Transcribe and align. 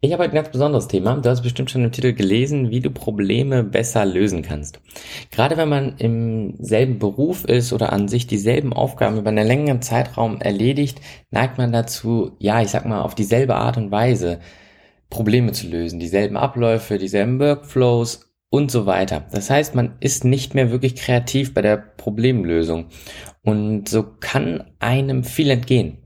Ich 0.00 0.12
habe 0.12 0.22
ein 0.22 0.30
ganz 0.30 0.50
besonderes 0.50 0.86
Thema. 0.86 1.16
Du 1.16 1.28
hast 1.28 1.42
bestimmt 1.42 1.72
schon 1.72 1.82
im 1.82 1.90
Titel 1.90 2.12
gelesen, 2.12 2.70
wie 2.70 2.78
du 2.78 2.88
Probleme 2.88 3.64
besser 3.64 4.06
lösen 4.06 4.42
kannst. 4.42 4.80
Gerade 5.32 5.56
wenn 5.56 5.68
man 5.68 5.96
im 5.98 6.54
selben 6.60 7.00
Beruf 7.00 7.44
ist 7.44 7.72
oder 7.72 7.92
an 7.92 8.06
sich 8.06 8.28
dieselben 8.28 8.72
Aufgaben 8.72 9.18
über 9.18 9.30
einen 9.30 9.44
längeren 9.44 9.82
Zeitraum 9.82 10.40
erledigt, 10.40 11.00
neigt 11.32 11.58
man 11.58 11.72
dazu, 11.72 12.30
ja, 12.38 12.62
ich 12.62 12.68
sag 12.68 12.86
mal, 12.86 13.02
auf 13.02 13.16
dieselbe 13.16 13.56
Art 13.56 13.76
und 13.76 13.90
Weise 13.90 14.38
Probleme 15.10 15.50
zu 15.50 15.66
lösen. 15.66 15.98
Dieselben 15.98 16.36
Abläufe, 16.36 16.98
dieselben 16.98 17.40
Workflows 17.40 18.30
und 18.50 18.70
so 18.70 18.86
weiter. 18.86 19.26
Das 19.32 19.50
heißt, 19.50 19.74
man 19.74 19.96
ist 19.98 20.24
nicht 20.24 20.54
mehr 20.54 20.70
wirklich 20.70 20.94
kreativ 20.94 21.54
bei 21.54 21.62
der 21.62 21.76
Problemlösung. 21.76 22.86
Und 23.42 23.88
so 23.88 24.04
kann 24.20 24.62
einem 24.78 25.24
viel 25.24 25.50
entgehen. 25.50 25.98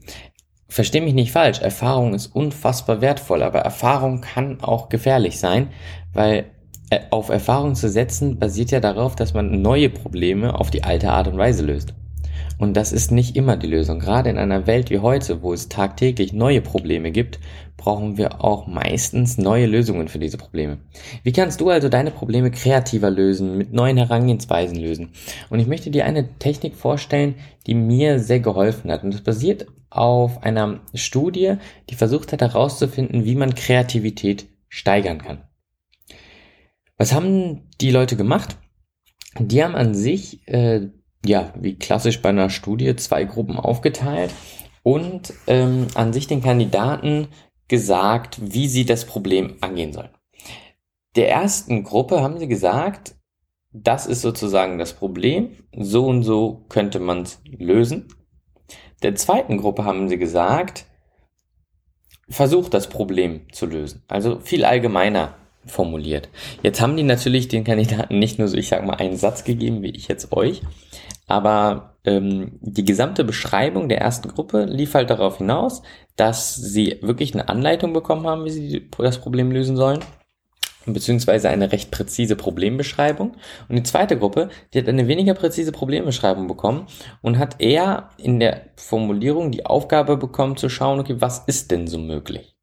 Versteh 0.73 1.03
mich 1.03 1.13
nicht 1.13 1.33
falsch, 1.33 1.61
Erfahrung 1.61 2.15
ist 2.15 2.29
unfassbar 2.29 3.03
wertvoll, 3.03 3.43
aber 3.43 3.59
Erfahrung 3.59 4.23
kann 4.23 4.63
auch 4.63 4.89
gefährlich 4.89 5.39
sein, 5.39 5.69
weil 6.15 6.47
äh, 6.89 7.01
auf 7.11 7.29
Erfahrung 7.29 7.75
zu 7.75 7.91
setzen 7.91 8.39
basiert 8.39 8.71
ja 8.71 8.81
darauf, 8.81 9.15
dass 9.15 9.35
man 9.35 9.61
neue 9.61 9.91
Probleme 9.91 10.59
auf 10.59 10.71
die 10.71 10.83
alte 10.83 11.11
Art 11.11 11.29
und 11.29 11.37
Weise 11.37 11.63
löst. 11.63 11.93
Und 12.57 12.75
das 12.75 12.91
ist 12.91 13.13
nicht 13.13 13.37
immer 13.37 13.59
die 13.59 13.67
Lösung. 13.67 13.99
Gerade 13.99 14.31
in 14.31 14.39
einer 14.39 14.67
Welt 14.67 14.89
wie 14.89 15.01
heute, 15.01 15.43
wo 15.43 15.53
es 15.53 15.69
tagtäglich 15.69 16.33
neue 16.33 16.63
Probleme 16.63 17.11
gibt, 17.11 17.39
brauchen 17.77 18.17
wir 18.17 18.43
auch 18.43 18.67
meistens 18.67 19.37
neue 19.37 19.67
Lösungen 19.67 20.09
für 20.09 20.19
diese 20.19 20.39
Probleme. 20.39 20.79
Wie 21.23 21.33
kannst 21.33 21.61
du 21.61 21.69
also 21.69 21.91
deine 21.91 22.13
Probleme 22.13 22.51
kreativer 22.51 23.11
lösen, 23.11 23.59
mit 23.59 23.75
neuen 23.75 23.99
Herangehensweisen 23.99 24.79
lösen? 24.79 25.11
Und 25.51 25.61
ich 25.61 25.67
möchte 25.67 25.91
dir 25.91 26.07
eine 26.07 26.39
Technik 26.39 26.77
vorstellen, 26.77 27.35
die 27.67 27.75
mir 27.75 28.21
sehr 28.21 28.41
geholfen 28.41 28.91
hat. 28.91 29.05
Und 29.05 29.13
das 29.13 29.21
basiert 29.21 29.67
auf 29.97 30.43
einer 30.43 30.81
Studie, 30.95 31.57
die 31.91 31.95
versucht 31.95 32.33
hat 32.33 32.41
herauszufinden, 32.41 33.25
wie 33.25 33.35
man 33.35 33.55
Kreativität 33.55 34.49
steigern 34.69 35.19
kann. 35.19 35.45
Was 36.97 37.13
haben 37.13 37.69
die 37.81 37.91
Leute 37.91 38.17
gemacht? 38.17 38.57
Die 39.39 39.63
haben 39.63 39.75
an 39.75 39.95
sich, 39.95 40.47
äh, 40.49 40.89
ja, 41.25 41.53
wie 41.59 41.79
klassisch 41.79 42.23
bei 42.23 42.31
einer 42.31 42.51
Studie, 42.51 42.95
zwei 42.97 43.25
Gruppen 43.25 43.57
aufgeteilt 43.57 44.33
und 44.83 45.33
ähm, 45.47 45.89
an 45.95 46.13
sich 46.13 46.27
den 46.27 46.43
Kandidaten 46.43 47.29
gesagt, 47.69 48.39
wie 48.43 48.69
sie 48.69 48.85
das 48.85 49.05
Problem 49.05 49.57
angehen 49.61 49.93
sollen. 49.93 50.11
Der 51.17 51.31
ersten 51.31 51.85
Gruppe 51.85 52.21
haben 52.21 52.39
sie 52.39 52.49
gesagt, 52.49 53.15
das 53.73 54.07
ist 54.07 54.21
sozusagen 54.21 54.79
das 54.79 54.93
Problem, 54.93 55.51
so 55.75 56.07
und 56.07 56.23
so 56.23 56.67
könnte 56.69 57.01
man 57.01 57.23
es 57.23 57.41
lösen 57.45 58.09
der 59.03 59.15
zweiten 59.15 59.59
Gruppe 59.59 59.85
haben 59.85 60.09
sie 60.09 60.19
gesagt, 60.19 60.87
versucht 62.29 62.75
das 62.75 62.89
Problem 62.89 63.43
zu 63.53 63.67
lösen. 63.67 64.03
Also 64.09 64.39
viel 64.41 64.65
allgemeiner 64.65 65.35
formuliert. 65.67 66.29
Jetzt 66.63 66.81
haben 66.81 66.97
die 66.97 67.03
natürlich 67.03 67.49
den 67.49 67.65
Kandidaten 67.65 68.19
nicht 68.19 68.39
nur 68.39 68.49
so, 68.49 68.57
ich 68.57 68.69
sag 68.69 68.85
mal, 68.85 68.95
einen 68.95 69.17
Satz 69.17 69.45
gegeben, 69.45 69.83
wie 69.83 69.91
ich 69.91 70.09
jetzt 70.09 70.33
euch, 70.33 70.63
aber 71.29 71.95
ähm, 72.05 72.59
die 72.61 72.85
gesamte 72.85 73.23
Beschreibung 73.23 73.89
der 73.89 74.01
ersten 74.01 74.29
Gruppe 74.29 74.65
lief 74.65 74.95
halt 74.95 75.11
darauf 75.11 75.39
hinaus, 75.39 75.83
dass 76.17 76.57
sie 76.57 76.99
wirklich 77.03 77.33
eine 77.35 77.49
Anleitung 77.49 77.93
bekommen 77.93 78.27
haben, 78.27 78.45
wie 78.45 78.51
sie 78.51 78.91
das 78.99 79.19
Problem 79.19 79.53
lösen 79.53 79.77
sollen 79.77 80.01
beziehungsweise 80.87 81.49
eine 81.49 81.73
recht 81.73 81.91
präzise 81.91 82.37
Problembeschreibung. 82.37 83.37
Und 83.69 83.77
die 83.77 83.83
zweite 83.83 84.19
Gruppe, 84.19 84.49
die 84.73 84.79
hat 84.79 84.89
eine 84.89 85.09
weniger 85.09 85.35
präzise 85.35 85.73
Problembeschreibung 85.73 86.49
bekommen 86.49 86.87
und 87.21 87.39
hat 87.39 87.61
eher 87.61 88.11
in 88.19 88.41
der 88.41 88.67
Formulierung 88.77 89.51
die 89.51 89.67
Aufgabe 89.67 90.17
bekommen 90.17 90.57
zu 90.57 90.69
schauen, 90.69 91.01
okay, 91.01 91.17
was 91.19 91.45
ist 91.47 91.71
denn 91.71 91.87
so 91.87 91.99
möglich? 91.99 92.57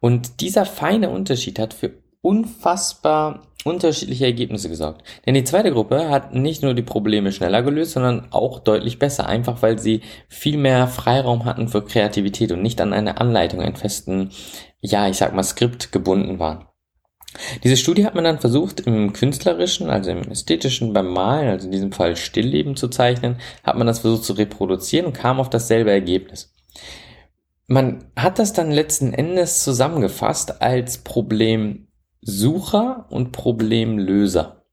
Und 0.00 0.40
dieser 0.40 0.66
feine 0.66 1.10
Unterschied 1.10 1.58
hat 1.58 1.74
für 1.74 1.92
unfassbar 2.20 3.42
unterschiedliche 3.64 4.26
Ergebnisse 4.26 4.68
gesorgt. 4.68 5.02
Denn 5.26 5.34
die 5.34 5.44
zweite 5.44 5.72
Gruppe 5.72 6.10
hat 6.10 6.34
nicht 6.34 6.62
nur 6.62 6.74
die 6.74 6.82
Probleme 6.82 7.32
schneller 7.32 7.62
gelöst, 7.62 7.92
sondern 7.92 8.28
auch 8.30 8.60
deutlich 8.60 8.98
besser, 8.98 9.26
einfach 9.26 9.62
weil 9.62 9.78
sie 9.78 10.02
viel 10.28 10.58
mehr 10.58 10.86
Freiraum 10.86 11.44
hatten 11.44 11.68
für 11.68 11.84
Kreativität 11.84 12.52
und 12.52 12.62
nicht 12.62 12.80
an 12.80 12.92
eine 12.92 13.20
Anleitung, 13.20 13.60
einen 13.60 13.76
festen, 13.76 14.30
ja, 14.80 15.08
ich 15.08 15.16
sag 15.16 15.34
mal, 15.34 15.42
Skript 15.42 15.92
gebunden 15.92 16.38
waren. 16.38 16.66
Diese 17.62 17.76
Studie 17.76 18.06
hat 18.06 18.14
man 18.14 18.24
dann 18.24 18.38
versucht, 18.38 18.80
im 18.80 19.12
künstlerischen, 19.12 19.90
also 19.90 20.10
im 20.10 20.30
ästhetischen, 20.30 20.92
beim 20.92 21.08
Malen, 21.08 21.48
also 21.48 21.66
in 21.66 21.72
diesem 21.72 21.92
Fall 21.92 22.16
Stillleben 22.16 22.76
zu 22.76 22.88
zeichnen, 22.88 23.36
hat 23.62 23.76
man 23.76 23.86
das 23.86 24.00
versucht 24.00 24.24
zu 24.24 24.32
reproduzieren 24.34 25.06
und 25.06 25.14
kam 25.14 25.40
auf 25.40 25.50
dasselbe 25.50 25.90
Ergebnis. 25.90 26.52
Man 27.66 28.04
hat 28.16 28.38
das 28.38 28.52
dann 28.52 28.70
letzten 28.70 29.14
Endes 29.14 29.64
zusammengefasst 29.64 30.62
als 30.62 30.98
Problemsucher 30.98 33.06
und 33.10 33.32
Problemlöser. 33.32 34.64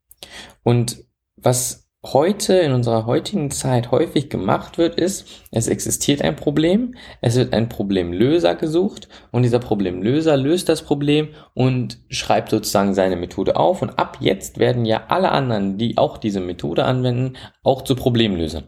Und 0.64 1.06
was 1.38 1.90
heute 2.04 2.56
in 2.56 2.72
unserer 2.72 3.06
heutigen 3.06 3.52
Zeit 3.52 3.92
häufig 3.92 4.30
gemacht 4.30 4.78
wird, 4.80 4.96
ist, 4.96 5.28
es 5.52 5.68
existiert 5.68 6.24
ein 6.24 6.36
Problem, 6.36 6.96
es 7.22 7.36
wird 7.36 7.54
ein 7.54 7.70
Problemlöser 7.70 8.56
gesucht 8.56 9.08
und 9.32 9.44
dieser 9.44 9.60
Problemlöser 9.60 10.36
löst 10.36 10.68
das 10.68 10.82
Problem 10.82 11.30
und 11.54 12.00
schreibt 12.10 12.50
sozusagen 12.50 12.96
seine 12.96 13.16
Methode 13.16 13.56
auf 13.56 13.84
und 13.84 14.00
ab 14.00 14.18
jetzt 14.20 14.58
werden 14.58 14.86
ja 14.86 15.06
alle 15.10 15.32
anderen, 15.32 15.78
die 15.78 15.98
auch 15.98 16.18
diese 16.18 16.40
Methode 16.40 16.86
anwenden, 16.86 17.38
auch 17.64 17.84
zu 17.84 17.96
Problemlösern. 17.96 18.68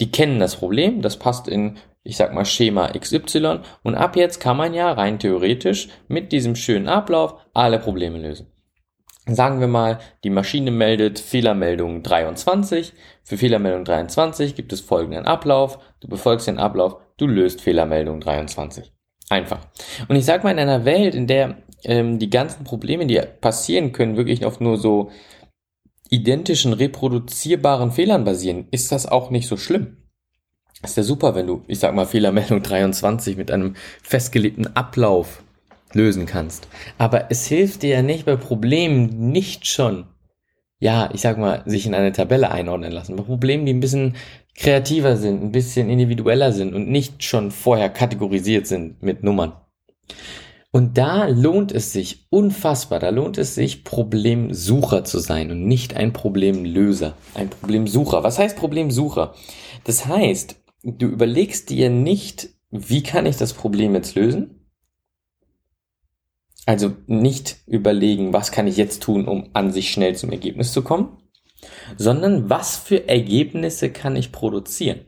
Die 0.00 0.12
kennen 0.12 0.38
das 0.38 0.56
Problem, 0.56 1.02
das 1.02 1.16
passt 1.16 1.48
in, 1.48 1.78
ich 2.04 2.16
sag 2.16 2.32
mal, 2.34 2.44
Schema 2.44 2.92
XY 2.92 3.60
und 3.82 3.96
ab 3.96 4.14
jetzt 4.14 4.38
kann 4.38 4.56
man 4.56 4.74
ja 4.74 4.92
rein 4.92 5.18
theoretisch 5.18 5.88
mit 6.06 6.30
diesem 6.30 6.54
schönen 6.54 6.86
Ablauf 6.86 7.34
alle 7.52 7.80
Probleme 7.80 8.18
lösen. 8.18 8.49
Sagen 9.34 9.60
wir 9.60 9.68
mal, 9.68 9.98
die 10.24 10.30
Maschine 10.30 10.70
meldet 10.70 11.18
Fehlermeldung 11.18 12.02
23. 12.02 12.92
Für 13.22 13.36
Fehlermeldung 13.36 13.84
23 13.84 14.54
gibt 14.54 14.72
es 14.72 14.80
folgenden 14.80 15.26
Ablauf. 15.26 15.78
Du 16.00 16.08
befolgst 16.08 16.46
den 16.46 16.58
Ablauf, 16.58 16.96
du 17.16 17.26
löst 17.26 17.60
Fehlermeldung 17.60 18.20
23. 18.20 18.92
Einfach. 19.28 19.60
Und 20.08 20.16
ich 20.16 20.24
sag 20.24 20.42
mal, 20.42 20.50
in 20.50 20.58
einer 20.58 20.84
Welt, 20.84 21.14
in 21.14 21.26
der 21.26 21.58
ähm, 21.84 22.18
die 22.18 22.30
ganzen 22.30 22.64
Probleme, 22.64 23.06
die 23.06 23.20
passieren 23.40 23.92
können, 23.92 24.16
wirklich 24.16 24.44
auf 24.44 24.60
nur 24.60 24.76
so 24.76 25.10
identischen, 26.08 26.72
reproduzierbaren 26.72 27.92
Fehlern 27.92 28.24
basieren, 28.24 28.66
ist 28.70 28.90
das 28.90 29.06
auch 29.06 29.30
nicht 29.30 29.46
so 29.46 29.56
schlimm. 29.56 29.96
Ist 30.82 30.96
ja 30.96 31.02
super, 31.02 31.34
wenn 31.34 31.46
du, 31.46 31.62
ich 31.68 31.78
sag 31.78 31.94
mal, 31.94 32.06
Fehlermeldung 32.06 32.62
23 32.62 33.36
mit 33.36 33.50
einem 33.50 33.76
festgelegten 34.02 34.74
Ablauf 34.76 35.42
lösen 35.92 36.26
kannst. 36.26 36.68
Aber 36.98 37.30
es 37.30 37.46
hilft 37.46 37.82
dir 37.82 37.90
ja 37.90 38.02
nicht 38.02 38.26
bei 38.26 38.36
Problemen 38.36 39.30
nicht 39.30 39.66
schon, 39.66 40.06
ja, 40.78 41.10
ich 41.12 41.20
sag 41.20 41.38
mal, 41.38 41.62
sich 41.66 41.86
in 41.86 41.94
eine 41.94 42.12
Tabelle 42.12 42.50
einordnen 42.50 42.92
lassen. 42.92 43.16
Bei 43.16 43.22
Problemen, 43.22 43.66
die 43.66 43.72
ein 43.72 43.80
bisschen 43.80 44.16
kreativer 44.54 45.16
sind, 45.16 45.42
ein 45.42 45.52
bisschen 45.52 45.90
individueller 45.90 46.52
sind 46.52 46.74
und 46.74 46.88
nicht 46.88 47.22
schon 47.22 47.50
vorher 47.50 47.90
kategorisiert 47.90 48.66
sind 48.66 49.02
mit 49.02 49.22
Nummern. 49.22 49.52
Und 50.72 50.98
da 50.98 51.26
lohnt 51.26 51.72
es 51.72 51.92
sich 51.92 52.26
unfassbar, 52.30 53.00
da 53.00 53.10
lohnt 53.10 53.38
es 53.38 53.56
sich, 53.56 53.82
Problemsucher 53.82 55.04
zu 55.04 55.18
sein 55.18 55.50
und 55.50 55.66
nicht 55.66 55.96
ein 55.96 56.12
Problemlöser. 56.12 57.14
Ein 57.34 57.50
Problemsucher. 57.50 58.22
Was 58.22 58.38
heißt 58.38 58.56
Problemsucher? 58.56 59.34
Das 59.82 60.06
heißt, 60.06 60.56
du 60.84 61.06
überlegst 61.06 61.70
dir 61.70 61.90
nicht, 61.90 62.50
wie 62.70 63.02
kann 63.02 63.26
ich 63.26 63.36
das 63.36 63.52
Problem 63.52 63.94
jetzt 63.94 64.14
lösen, 64.14 64.59
also 66.70 66.92
nicht 67.08 67.56
überlegen, 67.66 68.32
was 68.32 68.52
kann 68.52 68.68
ich 68.68 68.76
jetzt 68.76 69.02
tun, 69.02 69.26
um 69.26 69.50
an 69.54 69.72
sich 69.72 69.90
schnell 69.90 70.14
zum 70.14 70.30
Ergebnis 70.30 70.72
zu 70.72 70.82
kommen, 70.82 71.18
sondern 71.96 72.48
was 72.48 72.76
für 72.76 73.08
Ergebnisse 73.08 73.90
kann 73.90 74.14
ich 74.14 74.30
produzieren. 74.30 75.00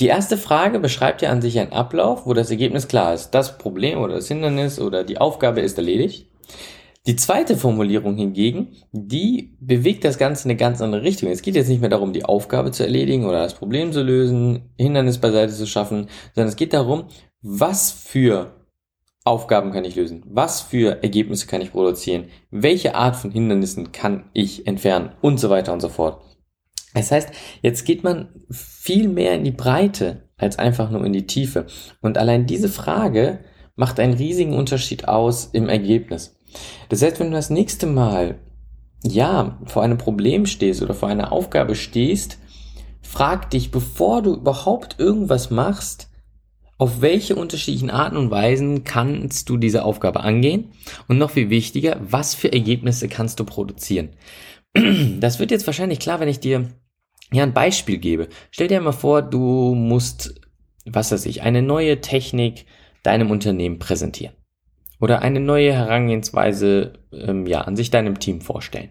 Die 0.00 0.08
erste 0.08 0.36
Frage 0.36 0.80
beschreibt 0.80 1.22
ja 1.22 1.30
an 1.30 1.40
sich 1.40 1.60
einen 1.60 1.72
Ablauf, 1.72 2.26
wo 2.26 2.34
das 2.34 2.50
Ergebnis 2.50 2.88
klar 2.88 3.14
ist. 3.14 3.30
Das 3.30 3.58
Problem 3.58 4.00
oder 4.00 4.14
das 4.14 4.26
Hindernis 4.26 4.80
oder 4.80 5.04
die 5.04 5.18
Aufgabe 5.18 5.60
ist 5.60 5.78
erledigt. 5.78 6.26
Die 7.06 7.14
zweite 7.14 7.56
Formulierung 7.56 8.16
hingegen, 8.16 8.74
die 8.90 9.56
bewegt 9.60 10.02
das 10.04 10.18
Ganze 10.18 10.48
in 10.48 10.50
eine 10.50 10.58
ganz 10.58 10.80
andere 10.80 11.02
Richtung. 11.02 11.30
Es 11.30 11.42
geht 11.42 11.54
jetzt 11.54 11.68
nicht 11.68 11.80
mehr 11.80 11.90
darum, 11.90 12.12
die 12.12 12.24
Aufgabe 12.24 12.72
zu 12.72 12.82
erledigen 12.82 13.24
oder 13.24 13.40
das 13.40 13.54
Problem 13.54 13.92
zu 13.92 14.02
lösen, 14.02 14.72
Hindernis 14.76 15.18
beiseite 15.18 15.52
zu 15.52 15.66
schaffen, 15.68 16.08
sondern 16.34 16.48
es 16.48 16.56
geht 16.56 16.72
darum, 16.72 17.04
was 17.40 17.92
für 17.92 18.57
Aufgaben 19.28 19.70
kann 19.70 19.84
ich 19.84 19.94
lösen? 19.94 20.24
Was 20.26 20.60
für 20.60 21.02
Ergebnisse 21.02 21.46
kann 21.46 21.60
ich 21.60 21.72
produzieren? 21.72 22.24
Welche 22.50 22.94
Art 22.94 23.14
von 23.14 23.30
Hindernissen 23.30 23.92
kann 23.92 24.24
ich 24.32 24.66
entfernen? 24.66 25.12
Und 25.20 25.38
so 25.38 25.50
weiter 25.50 25.72
und 25.72 25.80
so 25.80 25.88
fort. 25.88 26.22
Das 26.94 27.12
heißt, 27.12 27.30
jetzt 27.62 27.84
geht 27.84 28.02
man 28.02 28.28
viel 28.50 29.08
mehr 29.08 29.34
in 29.34 29.44
die 29.44 29.52
Breite 29.52 30.28
als 30.36 30.58
einfach 30.58 30.90
nur 30.90 31.04
in 31.04 31.12
die 31.12 31.26
Tiefe. 31.26 31.66
Und 32.00 32.18
allein 32.18 32.46
diese 32.46 32.68
Frage 32.68 33.40
macht 33.76 34.00
einen 34.00 34.14
riesigen 34.14 34.54
Unterschied 34.54 35.06
aus 35.06 35.50
im 35.52 35.68
Ergebnis. 35.68 36.36
Das 36.88 37.02
heißt, 37.02 37.20
wenn 37.20 37.30
du 37.30 37.36
das 37.36 37.50
nächste 37.50 37.86
Mal, 37.86 38.38
ja, 39.04 39.58
vor 39.66 39.82
einem 39.82 39.98
Problem 39.98 40.46
stehst 40.46 40.82
oder 40.82 40.94
vor 40.94 41.08
einer 41.08 41.30
Aufgabe 41.30 41.74
stehst, 41.74 42.38
frag 43.02 43.50
dich, 43.50 43.70
bevor 43.70 44.22
du 44.22 44.34
überhaupt 44.34 44.96
irgendwas 44.98 45.50
machst, 45.50 46.07
auf 46.78 47.00
welche 47.00 47.34
unterschiedlichen 47.34 47.90
Arten 47.90 48.16
und 48.16 48.30
Weisen 48.30 48.84
kannst 48.84 49.48
du 49.48 49.56
diese 49.56 49.84
Aufgabe 49.84 50.20
angehen? 50.20 50.72
Und 51.08 51.18
noch 51.18 51.30
viel 51.30 51.50
wichtiger, 51.50 51.98
was 52.00 52.34
für 52.34 52.52
Ergebnisse 52.52 53.08
kannst 53.08 53.40
du 53.40 53.44
produzieren? 53.44 54.10
Das 55.20 55.40
wird 55.40 55.50
jetzt 55.50 55.66
wahrscheinlich 55.66 55.98
klar, 55.98 56.20
wenn 56.20 56.28
ich 56.28 56.40
dir 56.40 56.68
ja 57.32 57.42
ein 57.42 57.52
Beispiel 57.52 57.98
gebe. 57.98 58.28
Stell 58.52 58.68
dir 58.68 58.80
mal 58.80 58.92
vor, 58.92 59.22
du 59.22 59.74
musst, 59.74 60.40
was 60.86 61.10
weiß 61.10 61.26
ich, 61.26 61.42
eine 61.42 61.62
neue 61.62 62.00
Technik 62.00 62.64
deinem 63.02 63.30
Unternehmen 63.30 63.78
präsentieren. 63.78 64.34
Oder 65.00 65.22
eine 65.22 65.40
neue 65.40 65.72
Herangehensweise, 65.72 66.92
ähm, 67.12 67.46
ja, 67.46 67.62
an 67.62 67.76
sich 67.76 67.90
deinem 67.90 68.18
Team 68.20 68.40
vorstellen. 68.40 68.90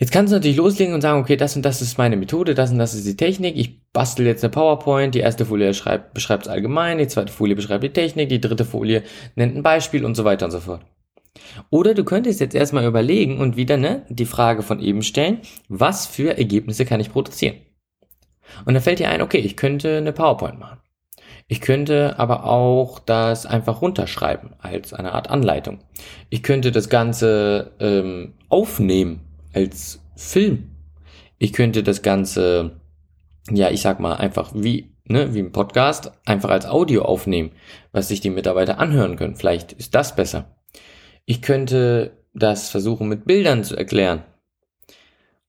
Jetzt 0.00 0.12
kannst 0.12 0.32
du 0.32 0.36
natürlich 0.36 0.56
loslegen 0.56 0.94
und 0.94 1.00
sagen, 1.00 1.20
okay, 1.20 1.36
das 1.36 1.56
und 1.56 1.64
das 1.64 1.82
ist 1.82 1.98
meine 1.98 2.16
Methode, 2.16 2.54
das 2.54 2.70
und 2.70 2.78
das 2.78 2.94
ist 2.94 3.04
die 3.04 3.16
Technik. 3.16 3.56
Ich 3.56 3.82
bastel 3.92 4.26
jetzt 4.26 4.44
eine 4.44 4.52
PowerPoint. 4.52 5.12
Die 5.12 5.18
erste 5.18 5.44
Folie 5.44 5.74
schreibt, 5.74 6.14
beschreibt 6.14 6.46
es 6.46 6.48
allgemein, 6.48 6.98
die 6.98 7.08
zweite 7.08 7.32
Folie 7.32 7.56
beschreibt 7.56 7.82
die 7.82 7.92
Technik, 7.92 8.28
die 8.28 8.40
dritte 8.40 8.64
Folie 8.64 9.02
nennt 9.34 9.56
ein 9.56 9.64
Beispiel 9.64 10.04
und 10.04 10.14
so 10.14 10.24
weiter 10.24 10.46
und 10.46 10.52
so 10.52 10.60
fort. 10.60 10.82
Oder 11.70 11.94
du 11.94 12.04
könntest 12.04 12.38
jetzt 12.38 12.54
erstmal 12.54 12.86
überlegen 12.86 13.38
und 13.38 13.56
wieder 13.56 13.76
ne, 13.76 14.06
die 14.08 14.24
Frage 14.24 14.62
von 14.62 14.78
eben 14.78 15.02
stellen, 15.02 15.40
was 15.68 16.06
für 16.06 16.38
Ergebnisse 16.38 16.84
kann 16.84 17.00
ich 17.00 17.10
produzieren? 17.10 17.56
Und 18.66 18.74
dann 18.74 18.82
fällt 18.82 19.00
dir 19.00 19.10
ein, 19.10 19.20
okay, 19.20 19.38
ich 19.38 19.56
könnte 19.56 19.96
eine 19.96 20.12
PowerPoint 20.12 20.60
machen. 20.60 20.78
Ich 21.48 21.60
könnte 21.60 22.20
aber 22.20 22.44
auch 22.44 23.00
das 23.00 23.46
einfach 23.46 23.82
runterschreiben 23.82 24.54
als 24.58 24.92
eine 24.92 25.12
Art 25.12 25.28
Anleitung. 25.28 25.80
Ich 26.30 26.44
könnte 26.44 26.70
das 26.70 26.88
Ganze 26.88 27.72
ähm, 27.80 28.34
aufnehmen 28.48 29.27
als 29.58 30.00
Film. 30.14 30.70
Ich 31.38 31.52
könnte 31.52 31.82
das 31.82 32.02
Ganze, 32.02 32.80
ja, 33.50 33.70
ich 33.70 33.80
sag 33.80 33.98
mal 33.98 34.14
einfach 34.14 34.52
wie, 34.54 34.94
ne, 35.04 35.34
wie 35.34 35.40
ein 35.40 35.52
Podcast, 35.52 36.12
einfach 36.24 36.50
als 36.50 36.66
Audio 36.66 37.02
aufnehmen, 37.02 37.50
was 37.90 38.08
sich 38.08 38.20
die 38.20 38.30
Mitarbeiter 38.30 38.78
anhören 38.78 39.16
können. 39.16 39.34
Vielleicht 39.34 39.72
ist 39.72 39.96
das 39.96 40.14
besser. 40.14 40.56
Ich 41.24 41.42
könnte 41.42 42.18
das 42.34 42.70
versuchen 42.70 43.08
mit 43.08 43.24
Bildern 43.24 43.64
zu 43.64 43.76
erklären. 43.76 44.22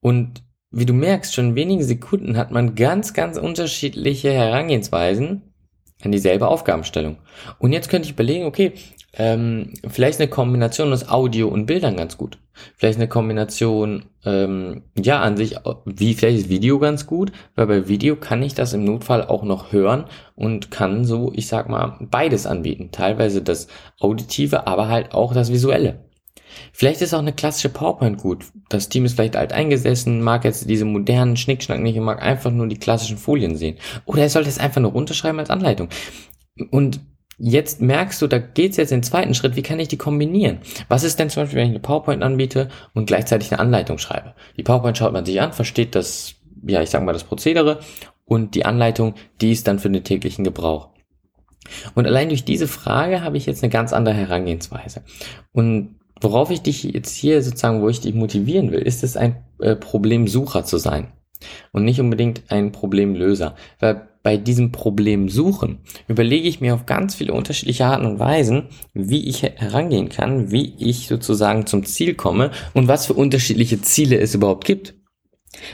Und 0.02 0.44
wie 0.72 0.86
du 0.86 0.94
merkst, 0.94 1.34
schon 1.34 1.50
in 1.50 1.56
wenigen 1.56 1.84
Sekunden 1.84 2.36
hat 2.36 2.50
man 2.50 2.74
ganz, 2.74 3.14
ganz 3.14 3.38
unterschiedliche 3.38 4.32
Herangehensweisen 4.32 5.54
an 6.02 6.12
dieselbe 6.12 6.48
Aufgabenstellung. 6.48 7.18
Und 7.60 7.74
jetzt 7.74 7.90
könnte 7.90 8.08
ich 8.08 8.14
überlegen, 8.14 8.46
okay, 8.46 8.74
ähm, 9.14 9.74
vielleicht 9.88 10.20
eine 10.20 10.30
Kombination 10.30 10.94
aus 10.94 11.08
Audio 11.10 11.48
und 11.48 11.66
Bildern 11.66 11.98
ganz 11.98 12.18
gut. 12.18 12.38
Vielleicht 12.76 13.00
eine 13.00 13.08
Kombination, 13.08 14.06
ähm, 14.26 14.84
ja, 14.98 15.22
an 15.22 15.38
sich, 15.38 15.56
wie 15.86 16.14
vielleicht 16.14 16.40
ist 16.40 16.50
Video 16.50 16.80
ganz 16.80 17.08
gut, 17.08 17.32
weil 17.56 17.68
bei 17.68 17.88
Video 17.88 18.16
kann 18.16 18.44
ich 18.44 18.54
das 18.54 18.74
im 18.74 18.84
Notfall 18.84 19.26
auch 19.26 19.44
noch 19.44 19.72
hören 19.72 20.06
und 20.36 20.70
kann 20.70 21.06
so, 21.06 21.32
ich 21.34 21.48
sag 21.48 21.70
mal, 21.70 21.98
beides 22.02 22.46
anbieten. 22.46 22.90
Teilweise 22.92 23.42
das 23.42 23.68
Auditive, 24.00 24.68
aber 24.68 24.90
halt 24.90 25.14
auch 25.14 25.34
das 25.34 25.52
Visuelle. 25.52 26.06
Vielleicht 26.74 27.02
ist 27.02 27.14
auch 27.14 27.20
eine 27.20 27.34
klassische 27.34 27.70
PowerPoint 27.70 28.18
gut. 28.18 28.46
Das 28.70 28.90
Team 28.90 29.06
ist 29.06 29.14
vielleicht 29.14 29.36
alt 29.36 29.54
eingesessen, 29.54 30.22
mag 30.22 30.44
jetzt 30.44 30.70
diese 30.70 30.86
modernen 30.86 31.38
Schnickschnack 31.38 31.80
nicht 31.80 31.98
und 31.98 32.06
mag 32.06 32.22
einfach 32.22 32.52
nur 32.52 32.68
die 32.68 32.80
klassischen 32.80 33.18
Folien 33.18 33.56
sehen. 33.56 33.78
Oder 34.06 34.24
er 34.24 34.30
sollte 34.30 34.50
es 34.50 34.60
einfach 34.60 34.82
nur 34.82 34.92
runterschreiben 34.92 35.40
als 35.40 35.50
Anleitung. 35.50 35.90
Und 36.72 37.00
jetzt 37.40 37.82
merkst 37.82 38.22
du, 38.22 38.28
da 38.28 38.38
geht's 38.38 38.78
jetzt 38.78 38.92
den 38.92 39.04
zweiten 39.04 39.34
Schritt, 39.34 39.56
wie 39.56 39.62
kann 39.62 39.80
ich 39.80 39.88
die 39.88 39.98
kombinieren? 39.98 40.60
Was 40.88 41.04
ist 41.04 41.20
denn 41.20 41.30
zum 41.30 41.44
Beispiel, 41.44 41.60
wenn 41.60 41.68
ich 41.68 41.72
eine 41.72 41.80
PowerPoint 41.80 42.24
anbiete 42.24 42.70
und 42.94 43.06
gleichzeitig 43.06 43.52
eine 43.52 43.60
Anleitung 43.60 43.98
schreibe? 43.98 44.36
Die 44.58 44.64
PowerPoint 44.64 44.98
schaut 44.98 45.14
man 45.14 45.26
sich 45.26 45.40
an, 45.42 45.54
versteht 45.54 45.96
das, 45.96 46.36
ja, 46.66 46.82
ich 46.82 46.90
sag 46.90 47.04
mal, 47.04 47.14
das 47.14 47.24
Prozedere 47.24 47.80
und 48.26 48.56
die 48.56 48.66
Anleitung, 48.66 49.16
die 49.42 49.52
ist 49.52 49.68
dann 49.68 49.80
für 49.80 49.90
den 49.90 50.04
täglichen 50.04 50.44
Gebrauch. 50.44 50.90
Und 51.96 52.06
allein 52.06 52.30
durch 52.30 52.46
diese 52.46 52.68
Frage 52.68 53.22
habe 53.22 53.38
ich 53.38 53.46
jetzt 53.46 53.64
eine 53.64 53.72
ganz 53.72 53.94
andere 53.94 54.16
Herangehensweise. 54.16 55.04
Und 55.52 56.00
Worauf 56.22 56.52
ich 56.52 56.62
dich 56.62 56.84
jetzt 56.84 57.16
hier 57.16 57.42
sozusagen, 57.42 57.82
wo 57.82 57.90
ich 57.90 58.02
dich 58.02 58.14
motivieren 58.14 58.72
will, 58.72 58.82
ist 58.82 59.04
es 59.04 59.16
ein 59.16 59.38
äh, 59.60 59.76
Problemsucher 59.76 60.66
zu 60.66 60.78
sein 60.78 61.14
und 61.72 61.86
nicht 61.86 62.02
unbedingt 62.02 62.44
ein 62.50 62.72
Problemlöser. 62.72 63.56
Weil 63.80 64.09
bei 64.22 64.38
diesem 64.38 64.72
Problemsuchen 64.72 65.80
überlege 66.08 66.48
ich 66.48 66.62
mir 66.62 66.74
auf 66.74 66.86
ganz 66.86 67.16
viele 67.16 67.34
unterschiedliche 67.34 67.86
Arten 67.86 68.06
und 68.06 68.20
Weisen, 68.20 68.68
wie 68.94 69.28
ich 69.28 69.44
herangehen 69.44 70.10
kann, 70.10 70.52
wie 70.52 70.76
ich 70.78 71.08
sozusagen 71.08 71.66
zum 71.66 71.86
Ziel 71.86 72.16
komme 72.16 72.52
und 72.74 72.88
was 72.88 73.06
für 73.06 73.14
unterschiedliche 73.14 73.82
Ziele 73.82 74.20
es 74.20 74.36
überhaupt 74.36 74.66
gibt. 74.66 74.96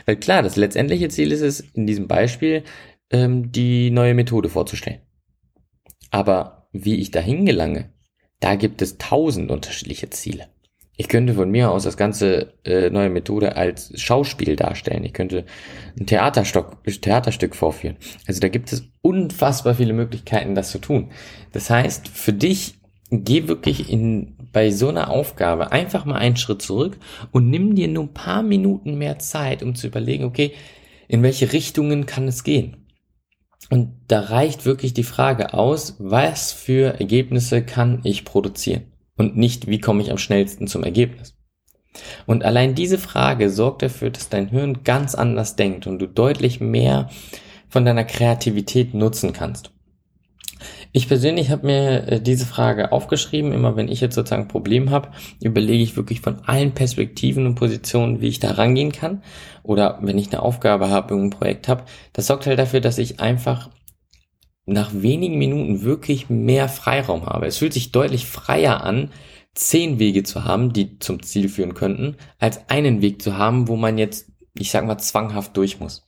Weil 0.06 0.18
klar, 0.18 0.44
das 0.44 0.56
letztendliche 0.56 1.10
Ziel 1.10 1.32
ist 1.32 1.42
es, 1.42 1.60
in 1.60 1.88
diesem 1.88 2.08
Beispiel 2.08 2.64
ähm, 3.12 3.52
die 3.52 3.92
neue 3.92 4.14
Methode 4.14 4.50
vorzustellen. 4.50 5.02
Aber 6.12 6.68
wie 6.72 6.96
ich 6.96 7.12
dahin 7.12 7.46
gelange, 7.46 7.94
da 8.40 8.56
gibt 8.56 8.82
es 8.82 8.98
tausend 8.98 9.52
unterschiedliche 9.52 10.10
Ziele. 10.10 10.48
Ich 10.98 11.10
könnte 11.10 11.34
von 11.34 11.50
mir 11.50 11.72
aus 11.72 11.84
das 11.84 11.98
ganze 11.98 12.54
äh, 12.64 12.90
neue 12.90 13.10
Methode 13.10 13.58
als 13.58 13.92
Schauspiel 14.00 14.56
darstellen. 14.56 15.04
Ich 15.04 15.14
könnte 15.14 15.46
ein 16.00 16.06
Theaterstock, 16.06 16.84
Theaterstück 16.84 17.56
vorführen. 17.56 17.98
Also 18.28 18.40
da 18.40 18.48
gibt 18.48 18.72
es 18.72 18.84
unfassbar 19.02 19.76
viele 19.76 19.94
Möglichkeiten, 19.94 20.56
das 20.56 20.72
zu 20.72 20.80
tun. 20.80 21.12
Das 21.52 21.70
heißt, 21.70 22.08
für 22.08 22.34
dich 22.34 22.76
geh 23.12 23.48
wirklich 23.48 23.92
in, 23.92 24.36
bei 24.54 24.72
so 24.72 24.88
einer 24.88 25.10
Aufgabe 25.10 25.72
einfach 25.72 26.06
mal 26.06 26.16
einen 26.16 26.38
Schritt 26.38 26.62
zurück 26.62 26.98
und 27.32 27.50
nimm 27.50 27.76
dir 27.76 27.88
nur 27.88 28.06
ein 28.06 28.14
paar 28.14 28.42
Minuten 28.42 28.98
mehr 28.98 29.20
Zeit, 29.20 29.64
um 29.64 29.76
zu 29.76 29.88
überlegen, 29.88 30.24
okay, 30.24 30.54
in 31.08 31.24
welche 31.24 31.52
Richtungen 31.52 32.06
kann 32.06 32.28
es 32.28 32.44
gehen? 32.44 32.78
Und 33.70 33.94
da 34.08 34.22
reicht 34.22 34.66
wirklich 34.66 34.94
die 34.94 35.04
Frage 35.04 35.54
aus, 35.54 35.96
was 36.00 36.52
für 36.52 37.00
Ergebnisse 37.00 37.64
kann 37.64 38.02
ich 38.04 38.26
produzieren? 38.26 38.84
Und 39.18 39.38
nicht, 39.38 39.68
wie 39.68 39.80
komme 39.80 40.02
ich 40.02 40.12
am 40.12 40.18
schnellsten 40.18 40.68
zum 40.68 40.84
Ergebnis? 40.84 41.36
Und 42.26 42.44
allein 42.44 42.76
diese 42.76 42.98
Frage 42.98 43.50
sorgt 43.50 43.82
dafür, 43.82 44.10
dass 44.10 44.30
dein 44.30 44.50
Hirn 44.50 44.84
ganz 44.84 45.16
anders 45.16 45.56
denkt 45.56 45.88
und 45.88 46.00
du 46.00 46.08
deutlich 46.08 46.60
mehr 46.60 47.10
von 47.70 47.86
deiner 47.86 48.04
Kreativität 48.04 48.94
nutzen 48.94 49.34
kannst. 49.34 49.72
Ich 50.92 51.10
persönlich 51.10 51.50
habe 51.50 51.68
mir 51.68 52.08
äh, 52.08 52.22
diese 52.22 52.46
Frage 52.46 52.92
aufgeschrieben. 52.92 53.52
Immer 53.52 53.76
wenn 53.76 53.90
ich 53.90 54.00
jetzt 54.00 54.16
sozusagen 54.16 54.44
ein 54.44 54.48
Problem 54.48 54.92
habe, 54.92 55.10
überlege 55.42 55.84
ich 55.84 55.98
wirklich 55.98 56.22
von 56.22 56.40
allen 56.46 56.72
Perspektiven 56.72 57.46
und 57.46 57.56
Positionen, 57.56 58.22
wie 58.22 58.30
ich 58.30 58.40
da 58.40 58.52
rangehen 58.52 58.94
kann. 58.94 59.22
Oder 59.64 60.00
wenn 60.02 60.18
ich 60.18 60.32
eine 60.32 60.42
Aufgabe 60.42 60.90
habe, 60.90 61.14
ein 61.16 61.32
Projekt 61.32 61.68
habe. 61.68 61.84
Das 62.14 62.28
sorgt 62.28 62.48
halt 62.48 62.60
dafür, 62.60 62.80
dass 62.80 62.98
ich 62.98 63.20
einfach 63.20 63.70
nach 64.66 64.92
wenigen 64.94 65.38
Minuten 65.38 65.84
wirklich 65.84 66.30
mehr 66.30 66.70
Freiraum 66.70 67.26
habe. 67.26 67.46
Es 67.46 67.58
fühlt 67.58 67.74
sich 67.74 67.92
deutlich 67.92 68.26
freier 68.26 68.84
an, 68.84 69.12
zehn 69.54 70.00
Wege 70.00 70.24
zu 70.24 70.44
haben, 70.44 70.74
die 70.74 71.00
zum 71.00 71.24
Ziel 71.24 71.50
führen 71.50 71.74
könnten, 71.74 72.18
als 72.40 72.70
einen 72.70 73.02
Weg 73.02 73.22
zu 73.22 73.38
haben, 73.38 73.68
wo 73.68 73.76
man 73.76 73.98
jetzt, 73.98 74.32
ich 74.58 74.72
sag 74.72 74.86
mal, 74.86 74.98
zwanghaft 74.98 75.56
durch 75.56 75.80
muss. 75.80 76.06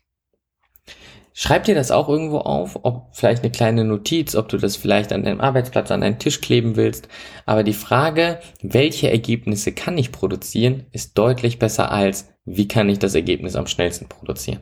Schreib 1.39 1.65
dir 1.65 1.75
das 1.75 1.91
auch 1.91 2.09
irgendwo 2.09 2.39
auf, 2.39 2.79
ob 2.81 3.15
vielleicht 3.15 3.43
eine 3.43 3.51
kleine 3.51 3.83
Notiz, 3.83 4.33
ob 4.33 4.49
du 4.49 4.57
das 4.57 4.75
vielleicht 4.75 5.13
an 5.13 5.21
deinem 5.21 5.39
Arbeitsplatz 5.39 5.91
an 5.91 6.01
deinen 6.01 6.17
Tisch 6.17 6.41
kleben 6.41 6.75
willst. 6.75 7.09
Aber 7.45 7.63
die 7.63 7.73
Frage, 7.73 8.39
welche 8.63 9.11
Ergebnisse 9.11 9.71
kann 9.71 9.99
ich 9.99 10.11
produzieren, 10.11 10.87
ist 10.93 11.15
deutlich 11.15 11.59
besser 11.59 11.91
als, 11.91 12.33
wie 12.45 12.67
kann 12.67 12.89
ich 12.89 12.97
das 12.97 13.13
Ergebnis 13.13 13.55
am 13.55 13.67
schnellsten 13.67 14.09
produzieren. 14.09 14.61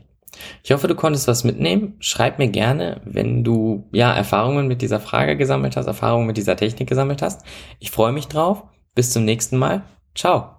Ich 0.62 0.72
hoffe, 0.72 0.88
du 0.88 0.94
konntest 0.94 1.28
was 1.28 1.44
mitnehmen. 1.44 1.96
Schreib 2.00 2.38
mir 2.38 2.48
gerne, 2.48 3.00
wenn 3.04 3.44
du 3.44 3.88
ja 3.92 4.12
Erfahrungen 4.12 4.66
mit 4.66 4.82
dieser 4.82 5.00
Frage 5.00 5.36
gesammelt 5.36 5.76
hast, 5.76 5.86
Erfahrungen 5.86 6.26
mit 6.26 6.36
dieser 6.36 6.56
Technik 6.56 6.88
gesammelt 6.88 7.22
hast. 7.22 7.44
Ich 7.78 7.90
freue 7.90 8.12
mich 8.12 8.28
drauf. 8.28 8.64
Bis 8.94 9.12
zum 9.12 9.24
nächsten 9.24 9.56
Mal. 9.58 9.82
Ciao. 10.14 10.55